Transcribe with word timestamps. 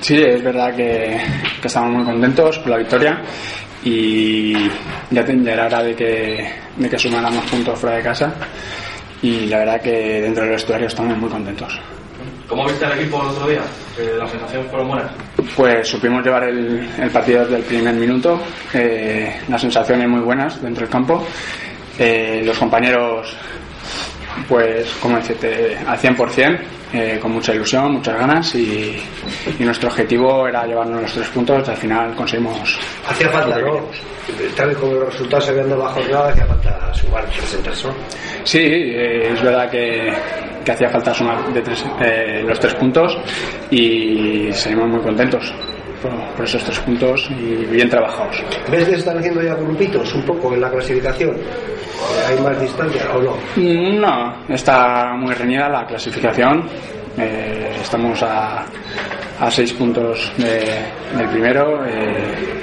Sí, 0.00 0.16
es 0.16 0.42
verdad 0.42 0.74
que, 0.74 1.20
que, 1.60 1.68
estamos 1.68 1.92
muy 1.92 2.04
contentos 2.04 2.58
por 2.58 2.70
la 2.70 2.78
victoria 2.78 3.20
y 3.84 4.52
ya, 5.10 5.24
ya 5.24 5.52
era 5.52 5.66
hora 5.66 5.82
de 5.82 5.94
que, 5.94 6.52
de 6.76 6.90
que 6.90 6.98
sumáramos 6.98 7.44
puntos 7.44 7.78
fuera 7.78 7.96
de 7.96 8.02
casa 8.02 8.34
y 9.22 9.46
la 9.46 9.58
verdad 9.58 9.80
que 9.80 10.20
dentro 10.22 10.42
del 10.42 10.52
vestuario 10.52 10.86
estamos 10.86 11.16
muy 11.18 11.28
contentos. 11.28 11.78
¿Cómo 12.48 12.66
viste 12.66 12.84
al 12.84 12.98
equipo 12.98 13.22
el 13.22 13.28
otro 13.28 13.46
día? 13.46 13.62
¿Que 13.96 14.16
¿Las 14.16 14.30
sensaciones 14.30 14.68
fueron 14.70 14.88
buenas? 14.88 15.12
Pues 15.54 15.86
supimos 15.86 16.24
llevar 16.24 16.44
el, 16.48 16.88
el 16.98 17.10
partido 17.10 17.42
desde 17.42 17.56
el 17.56 17.62
primer 17.62 17.94
minuto, 17.94 18.40
eh, 18.74 19.40
las 19.48 19.60
sensaciones 19.60 20.08
muy 20.08 20.20
buenas 20.20 20.60
dentro 20.60 20.80
del 20.82 20.90
campo. 20.90 21.24
Eh, 21.98 22.42
los 22.44 22.58
compañeros, 22.58 23.36
pues, 24.50 24.92
como 25.00 25.16
decirte, 25.16 25.78
al 25.86 25.96
100%, 25.96 26.58
eh, 26.92 27.18
con 27.22 27.30
mucha 27.30 27.54
ilusión, 27.54 27.92
muchas 27.92 28.18
ganas 28.18 28.52
y, 28.56 28.96
y, 29.60 29.62
nuestro 29.62 29.88
objetivo 29.88 30.48
era 30.48 30.66
llevarnos 30.66 31.02
los 31.02 31.12
tres 31.12 31.28
puntos 31.28 31.68
al 31.68 31.76
final 31.76 32.16
conseguimos. 32.16 32.80
Hacía 33.06 33.28
falta, 33.28 33.60
¿no? 33.60 33.86
Tal 34.56 34.72
y 34.72 34.74
como 34.74 34.94
los 34.94 35.12
resultados 35.12 35.44
se 35.44 35.50
habían 35.52 35.70
dado 35.70 35.84
la 35.84 35.90
jornada, 35.90 36.28
hacía 36.30 36.46
falta 36.46 36.94
sumar 36.94 37.24
tres, 37.62 37.84
¿no? 37.84 37.94
Sí, 38.42 38.58
eh, 38.58 39.32
es 39.32 39.40
verdad 39.40 39.70
que, 39.70 40.12
que, 40.64 40.72
hacía 40.72 40.88
falta 40.88 41.14
sumar 41.14 41.52
de 41.52 41.62
tres, 41.62 41.86
eh, 42.00 42.42
los 42.44 42.58
tres 42.58 42.74
puntos 42.74 43.16
y 43.70 44.52
salimos 44.52 44.88
muy 44.88 45.00
contentos. 45.00 45.54
Por, 46.02 46.12
por, 46.34 46.44
esos 46.46 46.64
tres 46.64 46.78
puntos 46.78 47.28
y 47.30 47.66
bien 47.66 47.88
trabajados. 47.90 48.42
¿Ves 48.70 48.88
que 48.88 48.94
están 48.94 49.18
haciendo 49.18 49.42
ya 49.42 49.54
grupitos 49.54 50.14
un 50.14 50.22
poco 50.22 50.54
en 50.54 50.60
la 50.62 50.70
clasificación? 50.70 51.36
¿Hay 52.28 52.40
más 52.40 52.60
distancia 52.60 53.02
o 53.14 53.20
no? 53.22 53.36
No, 54.00 54.34
está 54.48 55.12
muy 55.14 55.34
reñida 55.34 55.68
la 55.68 55.86
clasificación. 55.86 56.64
Eh, 57.18 57.76
estamos 57.80 58.22
a, 58.22 58.64
a, 59.40 59.50
seis 59.50 59.72
puntos 59.72 60.32
de, 60.36 60.64
del 61.16 61.28
primero, 61.28 61.84
eh, 61.84 62.62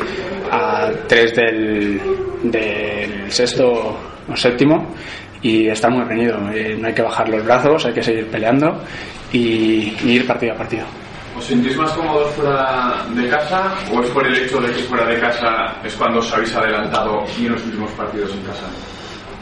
a 0.51 0.89
tres 1.07 1.35
del, 1.35 2.01
del, 2.43 3.31
sexto 3.31 3.97
o 4.27 4.35
séptimo 4.35 4.95
y 5.41 5.67
está 5.67 5.89
muy 5.89 6.03
reñido. 6.05 6.37
Eh, 6.51 6.77
no 6.79 6.87
hay 6.87 6.93
que 6.93 7.01
bajar 7.01 7.29
los 7.29 7.43
brazos, 7.43 7.85
hay 7.85 7.93
que 7.93 8.03
seguir 8.03 8.27
peleando 8.27 8.81
y, 9.31 9.93
y 10.03 10.11
ir 10.11 10.25
partido 10.25 10.53
a 10.53 10.57
partido. 10.57 10.85
¿Os 11.37 11.45
sentís 11.45 11.77
más 11.77 11.91
cómodos 11.91 12.33
fuera 12.33 13.05
de 13.13 13.29
casa 13.29 13.71
o 13.93 14.01
es 14.01 14.09
por 14.09 14.25
el 14.25 14.35
hecho 14.35 14.59
de 14.59 14.73
que 14.73 14.81
fuera 14.83 15.05
de 15.05 15.19
casa 15.19 15.75
es 15.83 15.93
cuando 15.95 16.19
os 16.19 16.33
habéis 16.33 16.55
adelantado 16.55 17.23
y 17.39 17.45
en 17.45 17.51
los 17.51 17.63
últimos 17.63 17.91
partidos 17.91 18.33
en 18.33 18.41
casa? 18.41 18.65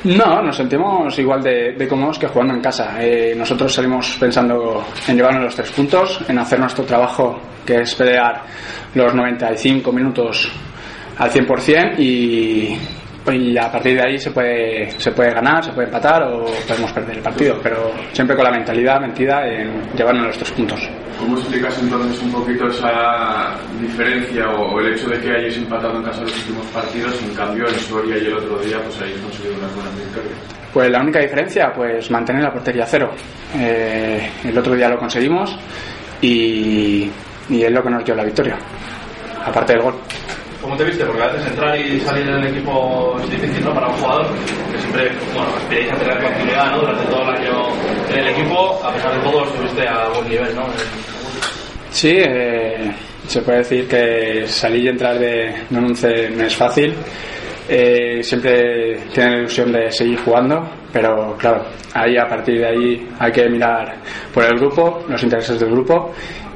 No, 0.04 0.42
nos 0.42 0.58
sentimos 0.58 1.18
igual 1.18 1.42
de, 1.42 1.88
cómodos 1.90 2.20
que 2.20 2.28
jugando 2.28 2.54
en 2.54 2.62
casa. 2.62 2.98
Eh, 3.00 3.34
nosotros 3.36 3.74
salimos 3.74 4.18
pensando 4.20 4.86
en 5.08 5.16
llevarnos 5.16 5.46
los 5.46 5.56
tres 5.56 5.72
puntos, 5.72 6.20
en 6.28 6.38
hacer 6.38 6.60
nuestro 6.60 6.84
trabajo, 6.84 7.40
que 7.66 7.82
es 7.82 7.96
pelear 7.96 8.44
los 8.94 9.16
95 9.16 9.92
minutos 9.92 10.52
al 11.18 11.32
100% 11.32 11.98
y, 11.98 12.78
y 13.34 13.58
a 13.58 13.72
partir 13.72 13.96
de 13.96 14.08
ahí 14.08 14.20
se 14.20 14.32
puede, 14.32 14.92
se 15.00 15.12
puede 15.12 15.34
ganar, 15.34 15.64
se 15.64 15.72
puede 15.72 15.88
empatar 15.88 16.24
o 16.24 16.46
podemos 16.68 16.92
perder 16.92 17.18
el 17.18 17.24
partido, 17.24 17.60
pero 17.62 17.92
siempre 18.14 18.36
con 18.36 18.46
la 18.46 18.52
mentalidad 18.52 19.00
metida 19.02 19.48
en 19.48 19.82
llevarnos 19.96 20.28
los 20.28 20.38
tres 20.38 20.52
puntos. 20.52 20.90
¿Cómo 21.20 21.38
explicas 21.38 21.82
entonces 21.82 22.22
un 22.22 22.32
poquito 22.32 22.68
esa 22.68 23.56
diferencia 23.80 24.50
o, 24.50 24.80
el 24.80 24.94
hecho 24.94 25.10
de 25.10 25.20
que 25.20 25.32
hayáis 25.32 25.58
empatado 25.58 25.98
en 25.98 26.04
casa 26.04 26.22
los 26.22 26.38
últimos 26.38 26.66
partidos, 26.68 27.22
en 27.24 27.36
cambio 27.36 27.68
en 27.68 27.76
Soria 27.76 28.18
y 28.18 28.26
el 28.28 28.34
otro 28.34 28.60
día 28.60 28.78
pues 28.84 29.02
hayáis 29.02 29.20
conseguido 29.22 29.56
unas 29.58 29.76
buenas 29.76 29.98
victorias? 29.98 30.34
Pues 30.74 30.92
la 30.92 31.02
única 31.02 31.20
diferencia, 31.20 31.72
pues 31.74 32.12
mantener 32.12 32.44
la 32.44 32.52
portería 32.52 32.86
cero. 32.86 33.12
Eh, 33.58 34.30
el 34.44 34.58
otro 34.58 34.76
día 34.76 34.90
lo 34.90 35.00
conseguimos 35.00 35.58
y, 36.22 37.10
y 37.50 37.64
es 37.64 37.72
lo 37.72 37.82
que 37.82 37.90
nos 37.90 38.04
dio 38.04 38.14
la 38.14 38.24
victoria, 38.24 38.58
aparte 39.46 39.74
del 39.74 39.82
gol. 39.82 39.96
¿Cómo 40.66 40.78
te 40.78 40.84
viste? 40.86 41.06
Porque 41.06 41.22
a 41.22 41.48
entrar 41.48 41.78
y 41.80 42.00
salir 42.00 42.28
en 42.28 42.34
el 42.38 42.48
equipo 42.48 43.16
es 43.22 43.30
difícil. 43.30 43.64
Para 43.66 43.88
un 43.88 43.94
jugador 43.94 44.26
que 44.72 44.80
siempre, 44.80 45.12
bueno, 45.36 45.50
aspiráis 45.58 45.92
a 45.92 45.96
tener 45.98 46.24
continuidad, 46.24 46.72
¿no? 46.72 46.80
Durante 46.80 47.06
todo 47.06 47.22
el 47.22 47.30
año 47.36 47.68
en 48.10 48.18
el 48.18 48.28
equipo, 48.30 48.84
a 48.84 48.92
pesar 48.92 49.14
de 49.14 49.30
todo, 49.30 49.46
estuviste 49.46 49.88
a 49.88 50.10
buen 50.10 50.28
nivel, 50.28 50.56
¿no? 50.56 50.64
Sí, 51.92 52.18
eh, 52.18 52.92
se 53.28 53.44
puede 53.44 53.60
decir 53.60 53.88
que 53.88 54.48
salir 54.48 54.86
y 54.86 54.88
entrar 54.88 55.20
de, 55.20 55.54
de 55.70 55.78
un 55.78 55.94
no 56.36 56.44
es 56.44 56.56
fácil. 56.56 56.96
Eh, 57.70 58.24
siempre 58.24 59.02
tienen 59.14 59.34
la 59.34 59.40
ilusión 59.42 59.72
de 59.72 59.92
seguir 59.92 60.20
jugando, 60.22 60.68
pero 60.92 61.36
claro, 61.38 61.64
ahí 61.94 62.18
a 62.18 62.28
partir 62.28 62.58
de 62.58 62.66
ahí 62.66 63.10
hay 63.20 63.32
que 63.32 63.48
mirar 63.50 63.98
por 64.34 64.44
el 64.44 64.58
grupo, 64.58 65.04
los 65.08 65.22
intereses 65.22 65.60
del 65.60 65.70
grupo 65.70 66.12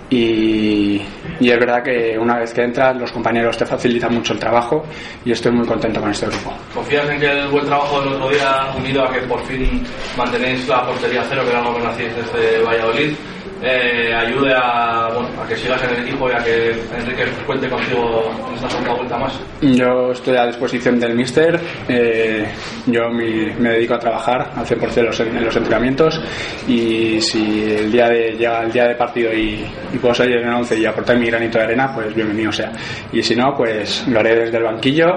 y, 0.10 1.02
y, 1.40 1.52
es 1.52 1.60
verdad 1.60 1.84
que 1.84 2.18
una 2.18 2.40
vez 2.40 2.54
que 2.54 2.64
entras 2.64 2.96
los 2.98 3.12
compañeros 3.12 3.58
te 3.58 3.66
facilitan 3.66 4.14
mucho 4.14 4.34
el 4.34 4.40
trabajo 4.40 4.84
y 5.24 5.32
estoy 5.32 5.52
muy 5.52 5.68
contento 5.68 6.00
con 6.02 6.10
este 6.10 6.26
grupo. 6.26 6.54
¿Confías 6.74 7.08
en 7.10 7.20
que 7.20 7.28
el 7.28 7.48
buen 7.50 7.66
trabajo 7.66 8.02
del 8.02 8.14
otro 8.14 8.30
día, 8.30 8.68
unido 8.78 9.04
a 9.04 9.14
que 9.14 9.20
por 9.22 9.44
fin 9.46 9.84
mantenéis 10.18 10.68
la 10.68 10.86
portería 10.86 11.24
cero, 11.30 11.44
que 11.44 11.50
era 11.52 11.60
algo 11.60 11.76
que 11.76 11.84
no 11.84 11.90
hacéis 11.90 12.16
desde 12.16 12.64
Valladolid, 12.64 13.14
eh, 13.62 14.14
ayude 14.14 14.54
a, 14.56 15.10
bueno, 15.14 15.30
a 15.42 15.48
que 15.48 15.56
sigas 15.56 15.82
en 15.84 15.90
el 15.92 16.08
equipo 16.08 16.30
y 16.30 16.34
a 16.34 16.44
que 16.44 16.72
Enrique 16.72 17.26
cuente 17.46 17.70
contigo 17.70 18.32
en 18.48 18.56
esta 18.56 18.70
segunda 18.70 18.94
vuelta 18.94 19.18
más? 19.18 19.40
Yo 19.62 20.12
estoy 20.12 20.38
a 20.38 20.48
disposición 20.48 21.00
del 21.00 21.16
míster, 21.16 21.60
eh, 21.88 22.48
yo 22.88 23.10
me 23.10 23.70
dedico 23.70 23.96
a 23.96 24.00
trabajar 24.00 24.52
al 24.56 24.66
100% 24.66 25.04
los, 25.04 25.20
en 25.20 25.44
los 25.44 25.56
entrenamientos 25.56 26.22
y 26.68 27.20
si 27.22 27.64
el 27.64 27.92
día 27.92 28.08
de, 28.10 28.32
llega 28.32 28.64
el 28.64 28.72
día 28.72 28.88
de 28.88 28.96
partido 28.96 29.34
y, 29.34 29.66
y 29.94 29.98
puedo 29.98 30.14
salir 30.14 30.38
en 30.38 30.48
el 30.48 30.54
11 30.54 30.80
y 30.80 30.86
aportar 30.86 31.18
mi 31.18 31.28
granito 31.28 31.58
de 31.58 31.66
arena, 31.66 31.94
pues 31.94 32.14
bienvenido 32.14 32.52
sea. 32.52 32.72
Y 33.12 33.22
si 33.22 33.36
no, 33.36 33.56
pues 33.56 34.08
lo 34.08 34.20
haré 34.20 34.36
desde 34.36 34.58
el 34.58 34.64
banquillo 34.64 35.08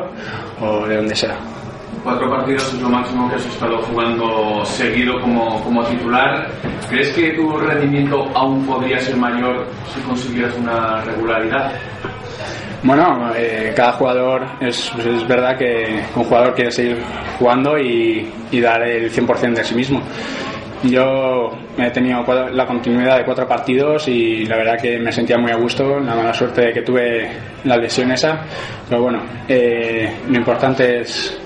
o 0.61 0.87
de 0.87 0.97
donde 0.97 1.15
sea. 1.15 1.62
Cuatro 2.03 2.29
partidos 2.31 2.75
es 2.75 2.81
lo 2.81 2.89
máximo 2.89 3.29
que 3.29 3.37
has 3.37 3.47
estado 3.47 3.81
jugando 3.83 4.65
seguido 4.65 5.21
como, 5.21 5.63
como 5.63 5.85
titular. 5.85 6.49
¿Crees 6.89 7.11
que 7.13 7.31
tu 7.31 7.57
rendimiento 7.59 8.29
aún 8.35 8.67
podría 8.67 8.99
ser 8.99 9.17
mayor 9.17 9.67
si 9.95 10.01
consiguieras 10.01 10.57
una 10.57 11.01
regularidad? 11.03 11.73
Bueno, 12.83 13.31
eh, 13.37 13.73
cada 13.77 13.93
jugador 13.93 14.43
es, 14.61 14.93
es, 14.99 15.29
verdad 15.29 15.57
que 15.57 16.03
un 16.17 16.25
jugador 16.25 16.55
quiere 16.55 16.73
seguir 16.73 16.99
jugando 17.39 17.79
y, 17.79 18.29
y 18.51 18.61
dar 18.61 18.83
el 18.83 19.09
100% 19.13 19.55
de 19.55 19.63
sí 19.63 19.75
mismo. 19.77 20.03
Yo 20.83 21.53
he 21.79 21.91
tenido 21.91 22.25
la 22.51 22.67
continuidad 22.67 23.19
de 23.19 23.25
cuatro 23.25 23.47
partidos 23.47 24.09
y 24.09 24.45
la 24.47 24.57
verdad 24.57 24.81
que 24.81 24.99
me 24.99 25.13
sentía 25.13 25.39
muy 25.39 25.53
a 25.53 25.57
gusto, 25.57 26.01
la 26.01 26.17
mala 26.17 26.35
suerte 26.35 26.73
que 26.73 26.83
tuve 26.83 27.31
la 27.63 27.77
lesión 27.77 28.11
esa, 28.11 28.43
pero 28.89 29.03
bueno, 29.03 29.23
eh, 29.47 30.13
lo 30.29 30.37
importante 30.37 31.03
es 31.03 31.42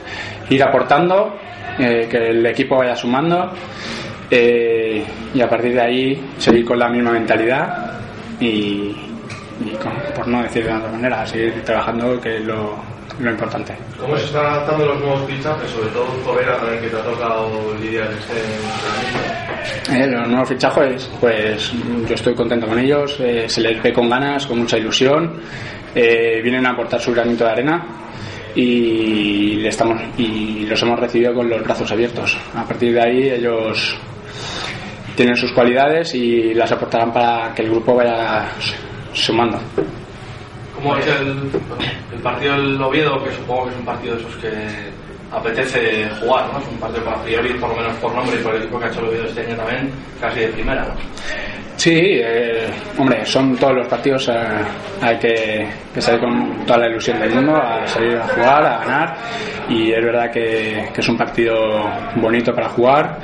ir 0.51 0.63
aportando, 0.63 1.37
eh, 1.79 2.07
que 2.11 2.31
el 2.31 2.47
equipo 2.47 2.77
vaya 2.77 2.97
sumando 2.97 3.53
eh, 4.31 5.05
y 5.35 5.41
a 5.41 5.49
partir 5.49 5.75
de 5.75 5.81
ahí 5.81 6.31
seguir 6.39 6.65
con 6.65 6.79
la 6.79 6.89
misma 6.89 7.13
mentalidad 7.13 7.99
y, 8.41 8.95
y 9.65 9.71
con, 9.83 9.93
por 10.15 10.27
no 10.29 10.43
decir 10.43 10.65
de 10.65 10.73
otra 10.73 10.91
manera, 10.91 11.27
seguir 11.27 11.63
trabajando 11.65 12.21
que 12.21 12.37
es 12.37 12.45
lo, 12.45 12.77
lo 13.21 13.31
importante. 13.31 13.75
¿Cómo 14.01 14.17
se 14.17 14.27
están 14.27 14.47
adaptando 14.47 14.87
los 14.87 15.01
nuevos 15.01 15.31
fichajes, 15.31 15.71
sobre 15.71 15.89
todo 15.91 16.07
Correa 16.25 16.57
también 16.57 16.83
que 16.83 16.89
te 16.89 16.97
ha 16.97 17.03
tocado 17.03 17.75
lidiar 17.81 18.09
este 18.13 18.35
eh, 19.93 20.07
los 20.07 20.29
nuevos 20.29 20.49
fichajes, 20.49 21.11
pues 21.21 21.73
yo 22.09 22.15
estoy 22.15 22.35
contento 22.35 22.67
con 22.67 22.79
ellos, 22.79 23.19
eh, 23.21 23.49
se 23.49 23.61
les 23.61 23.83
ve 23.83 23.93
con 23.93 24.09
ganas, 24.09 24.47
con 24.47 24.59
mucha 24.59 24.79
ilusión, 24.79 25.41
eh, 25.95 26.41
vienen 26.43 26.67
a 26.67 26.71
aportar 26.71 27.01
su 27.01 27.13
granito 27.13 27.45
de 27.45 27.51
arena 27.51 27.87
y, 28.57 29.57
le 29.57 29.69
estamos, 29.69 30.01
y 30.17 30.67
los 30.67 30.83
hemos 30.83 30.99
recibido 30.99 31.35
con 31.35 31.49
los 31.49 31.63
brazos 31.63 31.93
abiertos. 31.93 32.37
A 32.55 32.65
partir 32.65 32.95
de 32.95 33.03
ahí 33.03 33.31
ellos 33.31 33.97
tienen 35.15 35.37
sus 35.37 35.53
cualidades 35.53 36.15
y 36.15 36.55
las 36.55 36.73
aportarán 36.73 37.13
para 37.13 37.55
que 37.55 37.63
el 37.63 37.71
grupo 37.71 37.95
vaya 37.95 38.49
sumando. 39.13 39.59
¿Cómo 40.75 40.97
es 40.97 41.07
el, 41.07 41.51
el 42.15 42.21
partido 42.23 42.55
del 42.57 42.83
Oviedo, 42.83 43.23
que 43.23 43.33
supongo 43.33 43.65
que 43.65 43.71
es 43.71 43.79
un 43.79 43.85
partido 43.85 44.15
de 44.15 44.21
esos 44.23 44.37
que 44.37 44.51
apetece 45.33 46.09
jugar, 46.21 46.53
¿no? 46.53 46.59
Es 46.59 46.69
un 46.69 46.79
partido 46.79 47.05
que 47.05 47.11
a 47.11 47.23
priori, 47.23 47.55
por 47.55 47.71
lo 47.71 47.77
menos 47.77 47.95
por 47.97 48.15
nombre 48.15 48.37
y 48.39 48.43
por 48.43 48.55
el 48.55 48.63
equipo 48.63 48.79
que 48.79 48.85
ha 48.87 48.89
hecho 48.89 49.01
el 49.01 49.07
Oviedo 49.07 49.25
este 49.25 49.47
año 49.47 49.57
también, 49.57 49.91
casi 50.21 50.41
de 50.41 50.49
primera, 50.49 50.85
¿no? 50.85 50.95
Sí, 51.77 51.93
eh, 51.95 52.69
hombre, 52.97 53.25
son 53.27 53.55
todos 53.57 53.75
los 53.75 53.87
partidos, 53.87 54.29
eh, 54.29 54.33
hay 55.03 55.19
que, 55.19 55.69
salir 55.99 56.21
con 56.21 56.65
toda 56.65 56.79
la 56.79 56.89
ilusión 56.89 57.21
del 57.21 57.35
mundo, 57.35 57.55
a 57.55 57.87
salir 57.87 58.17
a 58.17 58.27
jugar, 58.29 58.65
a 58.65 58.79
ganar. 58.79 59.17
Y 59.69 59.93
es 59.93 60.03
verdad 60.03 60.31
que, 60.31 60.89
es 60.97 61.09
un 61.09 61.19
partido 61.19 61.55
bonito 62.17 62.55
para 62.55 62.71
jugar, 62.71 63.19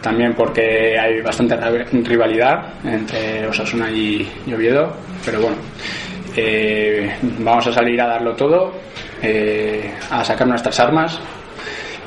también 0.00 0.34
porque 0.34 0.96
hay 0.96 1.20
bastante 1.20 1.56
rivalidad 2.04 2.74
entre 2.84 3.48
Osasuna 3.48 3.90
y, 3.90 4.30
y 4.46 4.54
Oviedo, 4.54 4.94
pero 5.24 5.40
bueno, 5.40 5.56
eh, 6.36 7.12
vamos 7.40 7.66
a 7.66 7.72
salir 7.72 8.00
a 8.00 8.06
darlo 8.06 8.36
todo, 8.36 8.72
a 10.10 10.24
sacar 10.24 10.46
nuestras 10.46 10.78
armas 10.78 11.18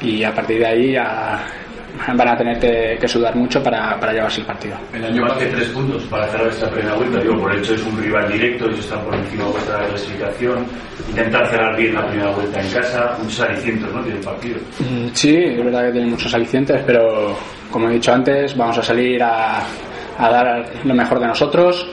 y 0.02 0.24
a 0.24 0.34
partir 0.34 0.60
de 0.60 0.66
ahí 0.66 0.96
a, 0.96 1.46
van 2.08 2.28
a 2.28 2.38
tener 2.38 2.60
que, 2.60 2.98
que 3.00 3.08
sudar 3.08 3.36
mucho 3.36 3.62
para, 3.62 4.00
para, 4.00 4.14
llevarse 4.14 4.42
el 4.42 4.48
partido. 4.48 4.78
El 4.94 5.06
año 5.06 5.38
que 5.38 5.46
tres 5.46 5.70
puntos 5.70 6.04
para 6.04 6.28
cerrar 6.28 6.48
esta 6.48 6.70
primera 6.70 6.96
vuelta, 6.96 7.20
digo, 7.20 7.40
por 7.40 7.56
hecho 7.56 7.74
es 7.74 7.84
un 7.84 7.98
rival 8.02 8.32
directo, 8.32 8.66
ellos 8.66 8.80
están 8.80 9.02
por 9.04 9.16
encima 9.16 9.46
vuestra 9.46 9.76
de 9.76 9.82
la 9.82 9.88
clasificación, 9.90 10.66
intentar 11.10 11.48
cerrar 11.48 11.76
bien 11.78 11.94
la 11.94 12.08
primera 12.08 12.32
vuelta 12.32 12.62
en 12.62 12.72
casa, 12.72 13.18
muchos 13.22 13.42
alicientes, 13.42 13.94
¿no? 13.94 14.02
Tiene 14.02 14.20
el 14.20 14.26
partido. 14.26 14.58
Sí, 15.14 15.36
es 15.36 15.64
verdad 15.64 15.86
que 15.88 15.92
tiene 15.92 16.08
muchos 16.08 16.34
alicientes, 16.34 16.82
pero 16.86 17.36
como 17.72 17.90
he 17.90 17.94
dicho 17.94 18.12
antes, 18.12 18.56
vamos 18.56 18.78
a 18.78 18.84
salir 18.84 19.22
a, 19.22 19.60
a 20.18 20.30
dar 20.30 20.66
lo 20.84 20.94
mejor 20.94 21.20
de 21.20 21.28
nosotros, 21.28 21.88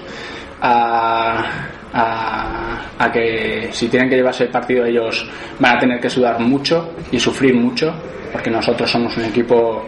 a, 0.60 1.44
a, 1.92 2.55
a, 2.98 3.10
que 3.10 3.68
si 3.72 3.88
tienen 3.88 4.08
que 4.08 4.16
llevarse 4.16 4.44
el 4.44 4.50
partido 4.50 4.84
ellos 4.84 5.28
van 5.58 5.76
a 5.76 5.78
tener 5.78 6.00
que 6.00 6.10
sudar 6.10 6.38
mucho 6.40 6.90
y 7.10 7.18
sufrir 7.18 7.54
mucho 7.54 7.94
porque 8.32 8.50
nosotros 8.50 8.90
somos 8.90 9.16
un 9.16 9.24
equipo 9.24 9.84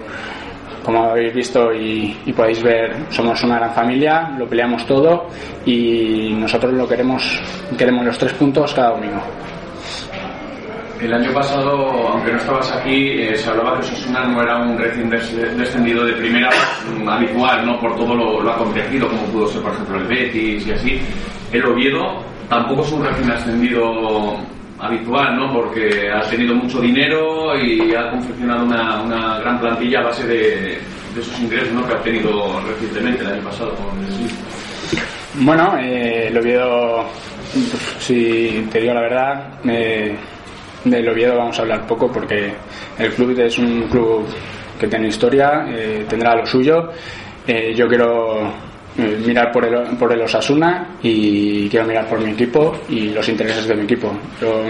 como 0.84 1.04
habéis 1.04 1.34
visto 1.34 1.72
y, 1.72 2.16
y, 2.24 2.32
podéis 2.32 2.62
ver 2.62 2.94
somos 3.10 3.42
una 3.42 3.56
gran 3.56 3.72
familia 3.72 4.30
lo 4.38 4.48
peleamos 4.48 4.86
todo 4.86 5.28
y 5.66 6.32
nosotros 6.34 6.72
lo 6.72 6.88
queremos 6.88 7.40
queremos 7.76 8.04
los 8.04 8.18
tres 8.18 8.32
puntos 8.34 8.72
cada 8.74 8.90
domingo 8.90 9.22
el 11.00 11.14
año 11.14 11.32
pasado, 11.32 12.08
aunque 12.08 12.32
no 12.32 12.38
estabas 12.38 12.72
aquí, 12.72 13.10
eh, 13.20 13.36
se 13.36 13.48
hablaba 13.48 13.78
que 13.78 13.86
Osasuna 13.86 14.24
no 14.24 14.42
era 14.42 14.58
un 14.58 14.76
recién 14.76 15.08
descendido 15.08 16.04
de 16.04 16.14
primera 16.14 16.50
mm, 16.92 17.08
habitual, 17.08 17.66
¿no? 17.66 17.78
Por 17.78 17.94
todo 17.94 18.14
lo, 18.14 18.40
lo 18.42 18.52
acontecido, 18.52 19.08
como 19.08 19.22
pudo 19.26 19.46
ser, 19.46 19.62
por 19.62 19.72
ejemplo, 19.72 19.98
el 19.98 20.06
Betis 20.06 20.66
y 20.66 20.72
así. 20.72 21.00
El 21.52 21.64
Oviedo 21.66 22.24
tampoco 22.48 22.82
es 22.82 22.92
un 22.92 23.04
recién 23.04 23.30
ascendido 23.30 24.36
habitual, 24.78 25.36
¿no? 25.36 25.52
Porque 25.52 26.10
ha 26.10 26.22
tenido 26.28 26.54
mucho 26.54 26.80
dinero 26.80 27.58
y 27.58 27.94
ha 27.94 28.10
confeccionado 28.10 28.64
una, 28.64 29.38
gran 29.40 29.60
plantilla 29.60 30.00
a 30.00 30.04
base 30.04 30.26
de, 30.26 30.78
esos 31.18 31.40
ingresos, 31.40 31.72
¿no? 31.72 31.86
Que 31.86 31.94
ha 31.94 31.96
obtenido 31.96 32.60
recientemente 32.66 33.24
el 33.24 33.32
año 33.32 33.42
pasado 33.42 33.74
con 33.74 33.98
el 34.04 35.44
Bueno, 35.44 35.76
eh, 35.78 36.28
el 36.28 36.38
Oviedo, 36.38 37.04
si 37.98 38.68
te 38.70 38.80
digo 38.80 38.94
la 38.94 39.00
verdad, 39.00 39.48
eh, 39.64 40.14
del 40.84 41.08
Oviedo 41.08 41.36
vamos 41.36 41.58
a 41.58 41.62
hablar 41.62 41.86
poco 41.86 42.10
porque 42.10 42.52
el 42.98 43.12
club 43.14 43.38
es 43.38 43.58
un 43.58 43.88
club 43.88 44.26
que 44.78 44.86
tiene 44.86 45.08
historia, 45.08 45.66
eh, 45.68 46.06
tendrá 46.08 46.36
lo 46.36 46.46
suyo. 46.46 46.90
Eh, 47.46 47.74
yo 47.74 47.88
quiero 47.88 48.52
mirar 48.98 49.52
por 49.52 49.64
el, 49.64 49.96
por 49.96 50.12
el 50.12 50.20
Osasuna 50.22 50.96
y 51.02 51.68
quiero 51.68 51.86
mirar 51.86 52.06
por 52.06 52.20
mi 52.20 52.32
equipo 52.32 52.80
y 52.88 53.10
los 53.10 53.28
intereses 53.28 53.66
de 53.66 53.74
mi 53.74 53.84
equipo. 53.84 54.12
Yo 54.40 54.64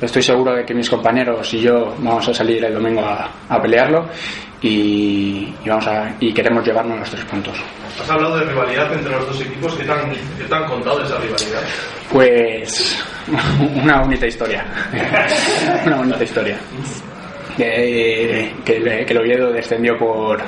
estoy 0.00 0.22
seguro 0.22 0.54
de 0.54 0.64
que 0.64 0.74
mis 0.74 0.90
compañeros 0.90 1.52
y 1.54 1.60
yo 1.60 1.94
vamos 1.98 2.28
a 2.28 2.34
salir 2.34 2.64
el 2.64 2.74
domingo 2.74 3.00
a, 3.00 3.30
a 3.48 3.60
pelearlo 3.60 4.08
y, 4.60 5.54
y, 5.64 5.68
vamos 5.68 5.86
a, 5.86 6.14
y 6.20 6.32
queremos 6.32 6.64
llevarnos 6.66 6.98
los 6.98 7.10
tres 7.10 7.24
puntos. 7.24 7.54
Has 8.00 8.10
hablado 8.10 8.38
de 8.38 8.44
rivalidad 8.44 8.92
entre 8.92 9.12
los 9.12 9.26
dos 9.26 9.40
equipos. 9.40 9.74
¿Qué 9.74 9.84
te 9.84 9.92
han, 9.92 10.10
qué 10.10 10.44
te 10.48 10.54
han 10.54 10.64
contado 10.66 10.98
de 10.98 11.04
esa 11.04 11.18
rivalidad? 11.18 11.62
Pues 12.12 13.04
una 13.82 14.02
bonita 14.02 14.26
historia. 14.26 14.64
una 15.86 15.96
bonita 15.96 16.24
historia. 16.24 16.58
Que, 17.56 18.52
que 18.64 19.06
el 19.08 19.18
Oviedo 19.18 19.50
descendió 19.50 19.96
por 19.96 20.42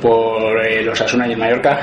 por 0.00 0.64
eh, 0.64 0.82
los 0.82 1.00
Asuna 1.00 1.26
y 1.26 1.32
el 1.32 1.38
Mallorca, 1.38 1.80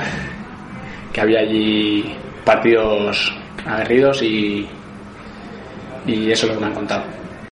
que 1.11 1.21
había 1.21 1.39
allí 1.39 2.15
partidos 2.43 3.33
aguerridos 3.65 4.21
y, 4.21 4.67
y 6.05 6.31
eso 6.31 6.45
es 6.45 6.51
lo 6.51 6.53
que 6.55 6.61
me 6.61 6.67
han 6.67 6.75
contado. 6.75 7.03